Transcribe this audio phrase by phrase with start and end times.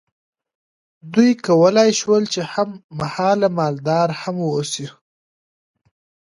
[1.13, 2.69] دوی کولی شول چې هم
[2.99, 4.87] مهاله مالدار هم واوسي.